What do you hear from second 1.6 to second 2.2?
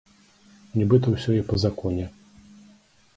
законе.